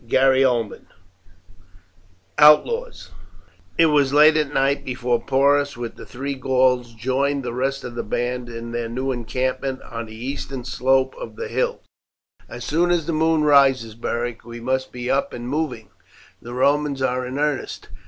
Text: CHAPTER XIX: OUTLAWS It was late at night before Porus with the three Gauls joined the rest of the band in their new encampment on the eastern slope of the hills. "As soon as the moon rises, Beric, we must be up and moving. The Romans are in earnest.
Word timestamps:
CHAPTER 0.07 0.33
XIX: 0.39 0.85
OUTLAWS 2.39 3.11
It 3.77 3.85
was 3.85 4.11
late 4.11 4.35
at 4.35 4.51
night 4.51 4.83
before 4.83 5.21
Porus 5.21 5.77
with 5.77 5.95
the 5.95 6.07
three 6.07 6.33
Gauls 6.33 6.95
joined 6.95 7.43
the 7.45 7.53
rest 7.53 7.83
of 7.83 7.93
the 7.93 8.01
band 8.01 8.49
in 8.49 8.71
their 8.71 8.89
new 8.89 9.11
encampment 9.11 9.79
on 9.83 10.07
the 10.07 10.15
eastern 10.15 10.65
slope 10.65 11.13
of 11.19 11.35
the 11.35 11.49
hills. 11.49 11.85
"As 12.49 12.65
soon 12.65 12.89
as 12.89 13.05
the 13.05 13.13
moon 13.13 13.43
rises, 13.43 13.93
Beric, 13.93 14.43
we 14.43 14.59
must 14.59 14.91
be 14.91 15.07
up 15.11 15.33
and 15.33 15.47
moving. 15.47 15.89
The 16.41 16.55
Romans 16.55 17.03
are 17.03 17.23
in 17.23 17.37
earnest. 17.37 17.89